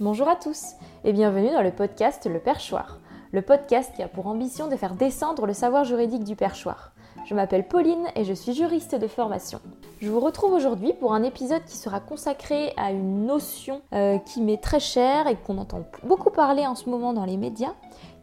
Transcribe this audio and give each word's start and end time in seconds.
Bonjour 0.00 0.28
à 0.30 0.36
tous 0.36 0.76
et 1.04 1.12
bienvenue 1.12 1.50
dans 1.50 1.60
le 1.60 1.72
podcast 1.72 2.24
Le 2.24 2.38
Perchoir, 2.40 3.00
le 3.32 3.42
podcast 3.42 3.92
qui 3.94 4.02
a 4.02 4.08
pour 4.08 4.28
ambition 4.28 4.66
de 4.66 4.76
faire 4.76 4.94
descendre 4.94 5.44
le 5.44 5.52
savoir 5.52 5.84
juridique 5.84 6.24
du 6.24 6.36
perchoir. 6.36 6.92
Je 7.26 7.34
m'appelle 7.34 7.68
Pauline 7.68 8.06
et 8.14 8.24
je 8.24 8.32
suis 8.32 8.54
juriste 8.54 8.94
de 8.94 9.06
formation. 9.06 9.60
Je 10.00 10.08
vous 10.08 10.20
retrouve 10.20 10.54
aujourd'hui 10.54 10.94
pour 10.94 11.12
un 11.12 11.22
épisode 11.22 11.62
qui 11.66 11.76
sera 11.76 12.00
consacré 12.00 12.72
à 12.78 12.92
une 12.92 13.26
notion 13.26 13.82
euh, 13.92 14.16
qui 14.20 14.40
m'est 14.40 14.62
très 14.62 14.80
chère 14.80 15.26
et 15.26 15.36
qu'on 15.36 15.58
entend 15.58 15.82
beaucoup 16.02 16.30
parler 16.30 16.66
en 16.66 16.76
ce 16.76 16.88
moment 16.88 17.12
dans 17.12 17.26
les 17.26 17.36
médias, 17.36 17.74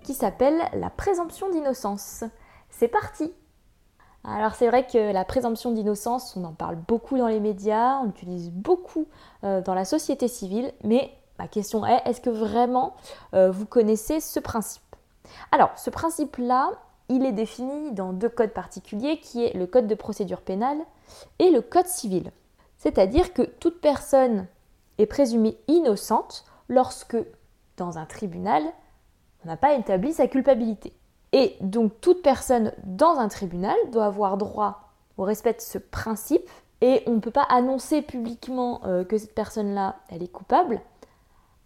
qui 0.02 0.16
s'appelle 0.16 0.60
la 0.74 0.90
présomption 0.90 1.48
d'innocence. 1.52 2.24
C'est 2.72 2.88
parti 2.88 3.32
alors 4.24 4.56
c'est 4.56 4.68
vrai 4.68 4.86
que 4.86 5.14
la 5.14 5.24
présomption 5.24 5.72
d'innocence, 5.72 6.36
on 6.36 6.44
en 6.44 6.52
parle 6.52 6.76
beaucoup 6.76 7.18
dans 7.18 7.28
les 7.28 7.40
médias, 7.40 8.00
on 8.00 8.06
l'utilise 8.08 8.52
beaucoup 8.52 9.06
euh, 9.46 9.62
dans 9.62 9.74
la 9.74 9.86
société 9.86 10.28
civile, 10.28 10.74
mais 10.84 11.14
ma 11.40 11.48
question 11.48 11.86
est, 11.86 12.02
est-ce 12.06 12.22
que 12.22 12.30
vraiment 12.30 12.96
euh, 13.34 13.52
vous 13.52 13.66
connaissez 13.66 14.20
ce 14.20 14.40
principe? 14.40 14.84
Alors 15.52 15.72
ce 15.78 15.90
principe-là, 15.90 16.72
il 17.10 17.26
est 17.26 17.32
défini 17.32 17.92
dans 17.92 18.14
deux 18.14 18.30
codes 18.30 18.52
particuliers, 18.52 19.20
qui 19.20 19.46
est 19.46 19.54
le 19.54 19.68
code 19.68 19.88
de 19.88 19.96
procédure 19.96 20.42
pénale 20.42 20.80
et 21.40 21.50
le 21.50 21.62
code 21.62 21.88
civil. 21.88 22.32
C'est-à-dire 22.78 23.34
que 23.34 23.42
toute 23.42 23.82
personne 23.82 24.48
est 24.98 25.06
présumée 25.06 25.58
innocente 25.68 26.46
lorsque, 26.70 27.18
dans 27.78 27.98
un 27.98 28.06
tribunal, 28.06 28.64
on 29.44 29.48
n'a 29.48 29.58
pas 29.58 29.74
établi 29.76 30.14
sa 30.14 30.28
culpabilité. 30.28 30.94
Et 31.32 31.56
donc 31.62 32.00
toute 32.02 32.22
personne 32.22 32.74
dans 32.84 33.18
un 33.18 33.28
tribunal 33.28 33.76
doit 33.92 34.06
avoir 34.06 34.38
droit 34.38 34.92
au 35.18 35.24
respect 35.24 35.54
de 35.54 35.62
ce 35.62 35.78
principe 35.78 36.50
et 36.82 37.04
on 37.08 37.12
ne 37.12 37.20
peut 37.20 37.32
pas 37.32 37.48
annoncer 37.50 38.02
publiquement 38.02 38.82
euh, 38.86 39.04
que 39.04 39.18
cette 39.18 39.34
personne-là, 39.34 39.98
elle 40.10 40.24
est 40.24 40.32
coupable 40.32 40.82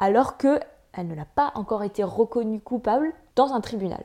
alors 0.01 0.35
qu'elle 0.35 0.59
ne 0.97 1.15
l'a 1.15 1.25
pas 1.25 1.51
encore 1.53 1.83
été 1.83 2.03
reconnue 2.03 2.59
coupable 2.59 3.13
dans 3.35 3.53
un 3.53 3.61
tribunal. 3.61 4.03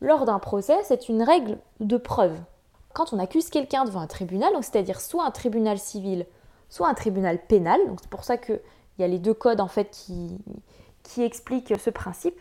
Lors 0.00 0.26
d'un 0.26 0.40
procès, 0.40 0.76
c'est 0.82 1.08
une 1.08 1.22
règle 1.22 1.58
de 1.80 1.96
preuve. 1.96 2.36
Quand 2.92 3.12
on 3.12 3.20
accuse 3.20 3.48
quelqu'un 3.48 3.84
devant 3.84 4.00
un 4.00 4.08
tribunal, 4.08 4.52
c'est-à-dire 4.60 5.00
soit 5.00 5.24
un 5.24 5.30
tribunal 5.30 5.78
civil, 5.78 6.26
soit 6.68 6.88
un 6.88 6.94
tribunal 6.94 7.38
pénal, 7.38 7.80
c'est 8.00 8.10
pour 8.10 8.24
ça 8.24 8.36
qu'il 8.36 8.60
y 8.98 9.04
a 9.04 9.08
les 9.08 9.20
deux 9.20 9.32
codes 9.32 9.60
en 9.60 9.68
fait 9.68 9.90
qui, 9.90 11.22
expliquent 11.22 11.78
ce 11.78 11.90
principe, 11.90 12.38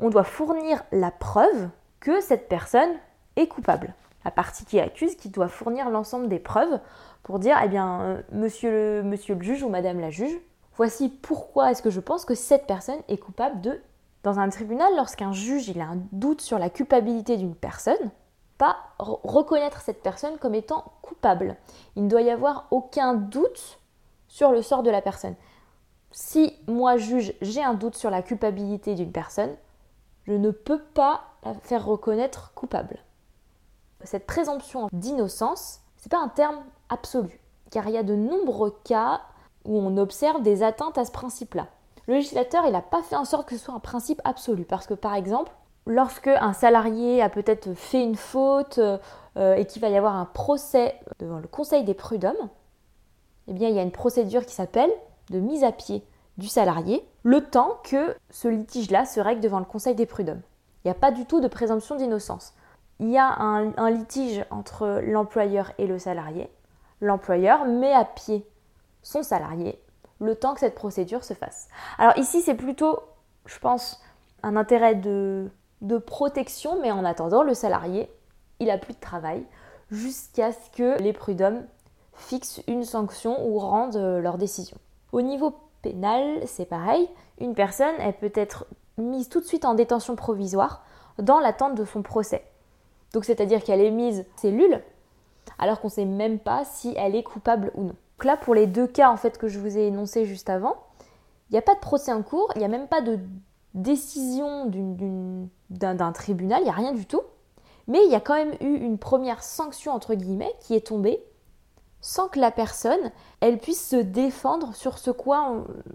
on 0.00 0.10
doit 0.10 0.24
fournir 0.24 0.82
la 0.90 1.12
preuve 1.12 1.70
que 2.00 2.20
cette 2.20 2.48
personne 2.48 2.90
est 3.36 3.46
coupable. 3.46 3.94
La 4.24 4.32
partie 4.32 4.64
qui 4.64 4.80
accuse 4.80 5.14
qui 5.14 5.28
doit 5.28 5.48
fournir 5.48 5.90
l'ensemble 5.90 6.28
des 6.28 6.38
preuves 6.40 6.80
pour 7.22 7.38
dire, 7.38 7.56
eh 7.64 7.68
bien, 7.68 8.00
euh, 8.02 8.22
monsieur 8.32 9.02
le 9.02 9.42
juge 9.42 9.62
ou 9.62 9.68
madame 9.68 10.00
la 10.00 10.10
juge, 10.10 10.36
voici 10.76 11.08
pourquoi 11.08 11.70
est-ce 11.70 11.82
que 11.82 11.90
je 11.90 12.00
pense 12.00 12.24
que 12.24 12.34
cette 12.34 12.66
personne 12.66 13.00
est 13.08 13.18
coupable 13.18 13.60
de... 13.60 13.80
Dans 14.22 14.38
un 14.38 14.48
tribunal, 14.50 14.94
lorsqu'un 14.96 15.32
juge 15.32 15.68
il 15.68 15.80
a 15.80 15.86
un 15.86 15.98
doute 16.12 16.42
sur 16.42 16.58
la 16.58 16.70
culpabilité 16.70 17.36
d'une 17.36 17.56
personne, 17.56 18.10
pas 18.56 18.76
reconnaître 19.00 19.80
cette 19.80 20.02
personne 20.02 20.38
comme 20.38 20.54
étant 20.54 20.92
coupable. 21.02 21.56
Il 21.96 22.04
ne 22.04 22.08
doit 22.08 22.22
y 22.22 22.30
avoir 22.30 22.68
aucun 22.70 23.14
doute 23.14 23.80
sur 24.28 24.52
le 24.52 24.62
sort 24.62 24.84
de 24.84 24.90
la 24.90 25.02
personne. 25.02 25.34
Si 26.12 26.56
moi 26.68 26.98
juge 26.98 27.34
j'ai 27.40 27.64
un 27.64 27.74
doute 27.74 27.96
sur 27.96 28.10
la 28.10 28.22
culpabilité 28.22 28.94
d'une 28.94 29.10
personne, 29.10 29.56
je 30.24 30.34
ne 30.34 30.52
peux 30.52 30.80
pas 30.80 31.22
la 31.42 31.54
faire 31.54 31.84
reconnaître 31.84 32.52
coupable. 32.54 32.98
Cette 34.04 34.26
présomption 34.26 34.88
d'innocence, 34.92 35.80
c'est 35.96 36.10
pas 36.10 36.20
un 36.20 36.28
terme 36.28 36.62
absolu, 36.88 37.40
car 37.70 37.88
il 37.88 37.94
y 37.94 37.98
a 37.98 38.02
de 38.04 38.14
nombreux 38.14 38.78
cas 38.84 39.22
où 39.64 39.78
on 39.78 39.96
observe 39.96 40.42
des 40.42 40.62
atteintes 40.62 40.98
à 40.98 41.04
ce 41.04 41.12
principe-là. 41.12 41.68
Le 42.08 42.14
législateur, 42.14 42.68
n'a 42.70 42.82
pas 42.82 43.02
fait 43.02 43.16
en 43.16 43.24
sorte 43.24 43.48
que 43.48 43.56
ce 43.56 43.64
soit 43.64 43.74
un 43.74 43.80
principe 43.80 44.20
absolu, 44.24 44.64
parce 44.64 44.86
que 44.86 44.94
par 44.94 45.14
exemple, 45.14 45.52
lorsque 45.86 46.28
un 46.28 46.52
salarié 46.52 47.22
a 47.22 47.28
peut-être 47.28 47.74
fait 47.74 48.02
une 48.02 48.16
faute 48.16 48.78
euh, 48.78 49.54
et 49.54 49.66
qu'il 49.66 49.80
va 49.80 49.88
y 49.88 49.96
avoir 49.96 50.16
un 50.16 50.24
procès 50.24 50.98
devant 51.18 51.38
le 51.38 51.48
Conseil 51.48 51.84
des 51.84 51.94
prud'hommes, 51.94 52.48
eh 53.48 53.52
bien 53.52 53.68
il 53.68 53.74
y 53.74 53.78
a 53.78 53.82
une 53.82 53.92
procédure 53.92 54.46
qui 54.46 54.54
s'appelle 54.54 54.90
de 55.30 55.38
mise 55.38 55.64
à 55.64 55.72
pied 55.72 56.04
du 56.38 56.48
salarié, 56.48 57.06
le 57.22 57.42
temps 57.44 57.78
que 57.84 58.16
ce 58.30 58.48
litige-là 58.48 59.04
se 59.04 59.20
règle 59.20 59.40
devant 59.40 59.58
le 59.58 59.64
Conseil 59.64 59.94
des 59.94 60.06
prud'hommes. 60.06 60.42
Il 60.84 60.88
n'y 60.88 60.92
a 60.92 60.98
pas 60.98 61.12
du 61.12 61.26
tout 61.26 61.40
de 61.40 61.48
présomption 61.48 61.96
d'innocence. 61.96 62.54
Il 62.98 63.10
y 63.10 63.18
a 63.18 63.26
un, 63.26 63.90
litige 63.90 64.44
entre 64.50 65.00
l'employeur 65.04 65.72
et 65.78 65.86
le 65.86 65.98
salarié. 65.98 66.50
L'employeur 67.00 67.64
met 67.64 67.92
à 67.92 68.04
pied 68.04 68.46
son 69.02 69.22
salarié 69.22 69.80
le 70.22 70.36
temps 70.36 70.54
que 70.54 70.60
cette 70.60 70.74
procédure 70.74 71.24
se 71.24 71.34
fasse. 71.34 71.68
Alors 71.98 72.16
ici, 72.16 72.42
c'est 72.42 72.54
plutôt, 72.54 73.00
je 73.46 73.58
pense, 73.58 74.00
un 74.42 74.56
intérêt 74.56 74.94
de, 74.94 75.50
protection, 76.06 76.80
mais 76.80 76.92
en 76.92 77.04
attendant, 77.04 77.42
le 77.42 77.54
salarié, 77.54 78.08
il 78.60 78.70
a 78.70 78.78
plus 78.78 78.94
de 78.94 79.00
travail 79.00 79.44
jusqu'à 79.90 80.52
ce 80.52 80.70
que 80.70 81.00
les 81.02 81.12
prud'hommes 81.12 81.64
fixent 82.14 82.62
une 82.68 82.84
sanction 82.84 83.46
ou 83.46 83.58
rendent 83.58 83.96
leur 83.96 84.38
décision. 84.38 84.76
Au 85.10 85.20
niveau 85.20 85.54
pénal, 85.82 86.40
c'est 86.46 86.66
pareil. 86.66 87.08
Une 87.40 87.54
personne, 87.54 87.94
elle 87.98 88.14
peut 88.14 88.32
être 88.34 88.66
mise 88.96 89.28
tout 89.28 89.40
de 89.40 89.44
suite 89.44 89.64
en 89.64 89.74
détention 89.74 90.14
provisoire 90.16 90.84
dans 91.18 91.40
l'attente 91.40 91.74
de 91.74 91.84
son 91.84 92.02
procès. 92.02 92.44
Donc 93.12 93.24
c'est-à-dire 93.24 93.62
qu'elle 93.64 93.80
est 93.80 93.90
mise 93.90 94.24
cellule 94.36 94.82
alors 95.58 95.80
qu'on 95.80 95.88
ne 95.88 95.92
sait 95.92 96.04
même 96.04 96.38
pas 96.38 96.64
si 96.64 96.94
elle 96.96 97.14
est 97.14 97.22
coupable 97.22 97.72
ou 97.74 97.82
non. 97.84 97.96
Là, 98.24 98.36
pour 98.36 98.54
les 98.54 98.66
deux 98.66 98.86
cas 98.86 99.10
en 99.10 99.16
fait 99.16 99.38
que 99.38 99.48
je 99.48 99.58
vous 99.58 99.76
ai 99.76 99.86
énoncés 99.86 100.24
juste 100.24 100.50
avant, 100.50 100.76
il 101.50 101.54
n'y 101.54 101.58
a 101.58 101.62
pas 101.62 101.74
de 101.74 101.80
procès 101.80 102.12
en 102.12 102.22
cours, 102.22 102.50
il 102.54 102.58
n'y 102.58 102.64
a 102.64 102.68
même 102.68 102.88
pas 102.88 103.00
de 103.00 103.18
décision 103.74 104.70
d'un 105.70 106.12
tribunal, 106.12 106.60
il 106.60 106.64
n'y 106.64 106.70
a 106.70 106.74
rien 106.74 106.92
du 106.92 107.06
tout. 107.06 107.22
Mais 107.88 108.04
il 108.04 108.10
y 108.10 108.14
a 108.14 108.20
quand 108.20 108.34
même 108.34 108.54
eu 108.60 108.76
une 108.76 108.98
première 108.98 109.42
sanction 109.42 109.92
entre 109.92 110.14
guillemets 110.14 110.54
qui 110.60 110.74
est 110.74 110.86
tombée 110.86 111.22
sans 112.00 112.28
que 112.28 112.38
la 112.38 112.50
personne 112.50 113.10
elle 113.40 113.58
puisse 113.58 113.88
se 113.88 113.96
défendre 113.96 114.74
sur 114.74 114.98
ce 114.98 115.10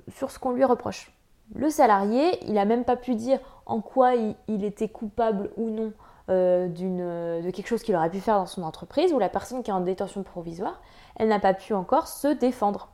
sur 0.10 0.32
ce 0.32 0.40
qu'on 0.40 0.52
lui 0.52 0.64
reproche. 0.64 1.14
Le 1.56 1.70
salarié, 1.70 2.44
il 2.46 2.54
n'a 2.54 2.66
même 2.66 2.84
pas 2.84 2.98
pu 2.98 3.16
dire 3.16 3.40
en 3.66 3.82
quoi 3.82 4.16
il, 4.16 4.64
était 4.64 4.90
coupable 4.90 5.52
ou 5.58 5.70
non 5.70 5.94
euh, 6.30 6.68
de 6.68 7.50
quelque 7.52 7.68
chose 7.68 7.84
qu'il 7.84 7.96
aurait 7.96 8.10
pu 8.10 8.20
faire 8.20 8.38
dans 8.38 8.46
son 8.46 8.64
entreprise, 8.64 9.14
ou 9.14 9.20
la 9.20 9.30
personne 9.30 9.64
qui 9.64 9.72
est 9.72 9.74
en 9.74 9.82
détention 9.82 10.24
provisoire, 10.24 10.82
elle 11.16 11.30
n'a 11.30 11.40
pas 11.40 11.54
pu 11.54 11.74
encore 11.74 12.08
se 12.08 12.28
défendre. 12.28 12.90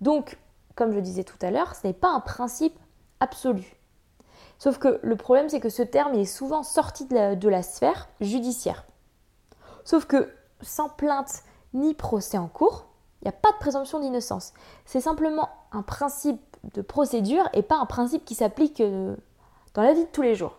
Donc, 0.00 0.38
comme 0.74 0.92
je 0.92 1.00
disais 1.00 1.24
tout 1.24 1.38
à 1.40 1.50
l'heure, 1.50 1.74
ce 1.74 1.86
n'est 1.86 1.92
pas 1.92 2.10
un 2.10 2.20
principe 2.20 2.78
absolu. 3.20 3.76
Sauf 4.58 4.78
que 4.78 4.98
le 5.02 5.16
problème, 5.16 5.48
c'est 5.48 5.60
que 5.60 5.68
ce 5.68 5.82
terme 5.82 6.14
est 6.14 6.24
souvent 6.24 6.62
sorti 6.62 7.06
de 7.06 7.48
la 7.48 7.62
sphère 7.62 8.08
judiciaire. 8.20 8.84
Sauf 9.84 10.06
que 10.06 10.32
sans 10.60 10.88
plainte 10.88 11.42
ni 11.74 11.94
procès 11.94 12.38
en 12.38 12.48
cours, 12.48 12.86
il 13.20 13.28
n'y 13.28 13.34
a 13.34 13.38
pas 13.38 13.52
de 13.52 13.58
présomption 13.58 14.00
d'innocence. 14.00 14.52
C'est 14.84 15.00
simplement 15.00 15.48
un 15.72 15.82
principe 15.82 16.40
de 16.74 16.82
procédure 16.82 17.48
et 17.52 17.62
pas 17.62 17.76
un 17.76 17.86
principe 17.86 18.24
qui 18.24 18.34
s'applique 18.34 18.80
euh, 18.80 19.16
dans 19.74 19.82
la 19.82 19.92
vie 19.92 20.04
de 20.04 20.10
tous 20.10 20.22
les 20.22 20.34
jours. 20.34 20.56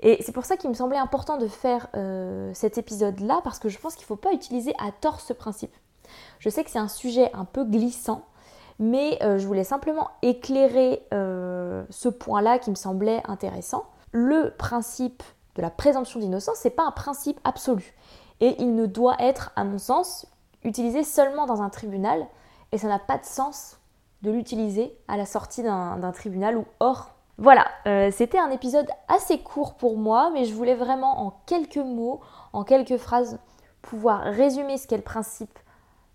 Et 0.00 0.22
c'est 0.22 0.32
pour 0.32 0.44
ça 0.44 0.56
qu'il 0.56 0.70
me 0.70 0.74
semblait 0.74 0.98
important 0.98 1.38
de 1.38 1.48
faire 1.48 1.88
euh, 1.96 2.50
cet 2.54 2.78
épisode-là, 2.78 3.40
parce 3.42 3.58
que 3.58 3.68
je 3.68 3.78
pense 3.78 3.94
qu'il 3.94 4.04
ne 4.04 4.08
faut 4.08 4.16
pas 4.16 4.32
utiliser 4.32 4.72
à 4.78 4.92
tort 4.92 5.20
ce 5.20 5.32
principe. 5.32 5.74
Je 6.38 6.48
sais 6.48 6.64
que 6.64 6.70
c'est 6.70 6.78
un 6.78 6.88
sujet 6.88 7.30
un 7.34 7.44
peu 7.44 7.64
glissant, 7.64 8.24
mais 8.78 9.18
euh, 9.22 9.38
je 9.38 9.46
voulais 9.46 9.64
simplement 9.64 10.10
éclairer 10.22 11.02
ce 11.10 12.08
point-là 12.08 12.58
qui 12.58 12.70
me 12.70 12.76
semblait 12.76 13.22
intéressant. 13.26 13.86
Le 14.12 14.54
principe 14.56 15.22
de 15.58 15.62
la 15.62 15.70
présomption 15.70 16.20
d'innocence, 16.20 16.64
n'est 16.64 16.70
pas 16.70 16.86
un 16.86 16.92
principe 16.92 17.40
absolu. 17.44 17.94
Et 18.40 18.54
il 18.60 18.74
ne 18.76 18.86
doit 18.86 19.16
être, 19.18 19.50
à 19.56 19.64
mon 19.64 19.78
sens, 19.78 20.26
utilisé 20.62 21.02
seulement 21.02 21.46
dans 21.46 21.62
un 21.62 21.68
tribunal, 21.68 22.26
et 22.70 22.78
ça 22.78 22.86
n'a 22.86 23.00
pas 23.00 23.18
de 23.18 23.24
sens 23.24 23.78
de 24.22 24.30
l'utiliser 24.30 24.96
à 25.08 25.16
la 25.16 25.26
sortie 25.26 25.62
d'un 25.62 26.12
tribunal 26.12 26.56
ou 26.56 26.64
hors. 26.80 27.14
Voilà, 27.40 27.68
euh, 27.86 28.10
c'était 28.10 28.40
un 28.40 28.50
épisode 28.50 28.88
assez 29.06 29.38
court 29.38 29.74
pour 29.74 29.96
moi, 29.96 30.30
mais 30.34 30.44
je 30.44 30.52
voulais 30.52 30.74
vraiment 30.74 31.24
en 31.24 31.40
quelques 31.46 31.76
mots, 31.76 32.20
en 32.52 32.64
quelques 32.64 32.96
phrases, 32.96 33.38
pouvoir 33.80 34.22
résumer 34.22 34.76
ce 34.76 34.88
qu'est 34.88 34.96
le 34.96 35.04
principe 35.04 35.56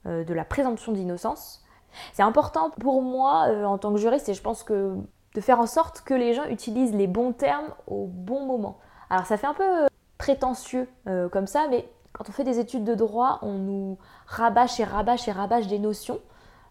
euh, 0.06 0.26
de 0.26 0.34
la 0.34 0.44
présomption 0.44 0.92
d'innocence. 0.92 1.64
C'est 2.12 2.24
important 2.24 2.72
pour 2.72 3.02
moi 3.02 3.46
euh, 3.48 3.64
en 3.64 3.78
tant 3.78 3.94
que 3.94 4.00
juriste 4.00 4.28
et 4.28 4.34
je 4.34 4.42
pense 4.42 4.64
que 4.64 4.98
de 5.34 5.42
faire 5.42 5.62
en 5.62 5.66
sorte 5.66 6.02
que 6.02 6.14
les 6.14 6.34
gens 6.34 6.44
utilisent 6.46 6.94
les 6.94 7.08
bons 7.08 7.32
termes 7.32 7.74
au 7.88 8.06
bon 8.06 8.46
moment. 8.46 8.78
Alors 9.10 9.26
ça 9.26 9.38
fait 9.38 9.48
un 9.48 9.54
peu 9.54 9.88
prétentieux 10.18 10.88
comme 11.32 11.48
ça, 11.48 11.68
mais 11.70 11.90
quand 12.12 12.30
on 12.30 12.32
fait 12.32 12.44
des 12.44 12.60
études 12.60 12.84
de 12.84 12.94
droit, 12.94 13.40
on 13.42 13.54
nous 13.54 13.98
rabâche 14.28 14.80
et 14.80 14.84
rabâche 14.84 15.28
et 15.28 15.32
rabâche 15.32 15.68
des 15.68 15.80
notions. 15.80 16.20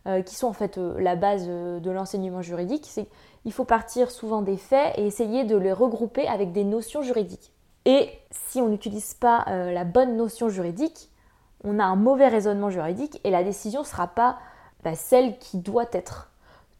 Euh, 0.08 0.20
qui 0.20 0.34
sont 0.34 0.48
en 0.48 0.52
fait 0.52 0.78
euh, 0.78 0.98
la 0.98 1.14
base 1.14 1.44
euh, 1.48 1.78
de 1.78 1.88
l'enseignement 1.92 2.42
juridique, 2.42 2.86
c'est 2.88 3.06
qu'il 3.42 3.52
faut 3.52 3.64
partir 3.64 4.10
souvent 4.10 4.42
des 4.42 4.56
faits 4.56 4.98
et 4.98 5.06
essayer 5.06 5.44
de 5.44 5.56
les 5.56 5.72
regrouper 5.72 6.26
avec 6.26 6.50
des 6.50 6.64
notions 6.64 7.02
juridiques. 7.02 7.52
Et 7.84 8.10
si 8.32 8.60
on 8.60 8.68
n'utilise 8.68 9.14
pas 9.14 9.44
la 9.48 9.82
bonne 9.82 10.16
notion 10.16 10.48
juridique, 10.48 11.10
on 11.64 11.80
a 11.80 11.84
un 11.84 11.96
mauvais 11.96 12.28
raisonnement 12.28 12.70
juridique 12.70 13.20
et 13.24 13.30
la 13.30 13.42
décision 13.42 13.80
ne 13.80 13.86
sera 13.86 14.06
pas 14.06 14.38
bah, 14.84 14.94
celle 14.94 15.36
qui 15.38 15.58
doit 15.58 15.88
être. 15.90 16.30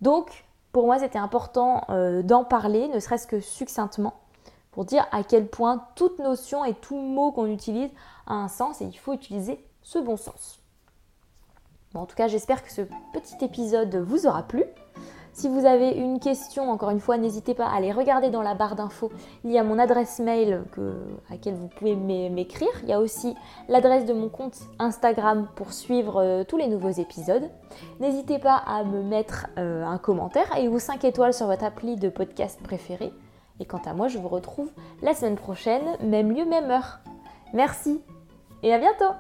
Donc, 0.00 0.44
pour 0.70 0.86
moi 0.86 1.00
c'était 1.00 1.18
important 1.18 1.84
d'en 2.22 2.44
parler, 2.44 2.86
ne 2.86 3.00
serait-ce 3.00 3.26
que 3.26 3.40
succinctement, 3.40 4.14
pour 4.70 4.84
dire 4.84 5.04
à 5.10 5.24
quel 5.24 5.48
point 5.48 5.84
toute 5.96 6.20
notion 6.20 6.64
et 6.64 6.74
tout 6.74 6.96
mot 6.96 7.32
qu'on 7.32 7.46
utilise 7.46 7.90
a 8.28 8.34
un 8.34 8.46
sens 8.46 8.80
et 8.80 8.84
il 8.84 8.96
faut 8.96 9.12
utiliser 9.12 9.58
ce 9.82 9.98
bon 9.98 10.16
sens. 10.16 10.61
En 11.94 12.06
tout 12.06 12.16
cas, 12.16 12.28
j'espère 12.28 12.62
que 12.62 12.72
ce 12.72 12.82
petit 13.12 13.44
épisode 13.44 13.94
vous 13.96 14.26
aura 14.26 14.42
plu. 14.42 14.64
Si 15.34 15.48
vous 15.48 15.64
avez 15.64 15.92
une 15.92 16.20
question, 16.20 16.70
encore 16.70 16.90
une 16.90 17.00
fois, 17.00 17.16
n'hésitez 17.16 17.54
pas 17.54 17.66
à 17.66 17.76
aller 17.76 17.90
regarder 17.90 18.28
dans 18.28 18.42
la 18.42 18.54
barre 18.54 18.76
d'infos. 18.76 19.10
Il 19.44 19.50
y 19.50 19.58
a 19.58 19.64
mon 19.64 19.78
adresse 19.78 20.18
mail 20.18 20.62
à 20.76 21.32
laquelle 21.32 21.54
vous 21.54 21.68
pouvez 21.68 21.96
m'écrire. 21.96 22.68
Il 22.82 22.90
y 22.90 22.92
a 22.92 23.00
aussi 23.00 23.34
l'adresse 23.68 24.04
de 24.04 24.12
mon 24.12 24.28
compte 24.28 24.58
Instagram 24.78 25.48
pour 25.56 25.72
suivre 25.72 26.20
euh, 26.20 26.44
tous 26.44 26.58
les 26.58 26.68
nouveaux 26.68 26.90
épisodes. 26.90 27.48
N'hésitez 27.98 28.38
pas 28.38 28.56
à 28.56 28.84
me 28.84 29.02
mettre 29.02 29.46
euh, 29.58 29.84
un 29.86 29.96
commentaire 29.96 30.54
et 30.58 30.68
ou 30.68 30.78
5 30.78 31.02
étoiles 31.04 31.32
sur 31.32 31.46
votre 31.46 31.64
appli 31.64 31.96
de 31.96 32.10
podcast 32.10 32.60
préféré. 32.62 33.10
Et 33.58 33.64
quant 33.64 33.82
à 33.86 33.94
moi, 33.94 34.08
je 34.08 34.18
vous 34.18 34.28
retrouve 34.28 34.70
la 35.00 35.14
semaine 35.14 35.36
prochaine, 35.36 35.96
même 36.02 36.30
lieu, 36.30 36.44
même 36.44 36.70
heure. 36.70 37.00
Merci 37.54 38.02
et 38.62 38.72
à 38.72 38.78
bientôt 38.78 39.14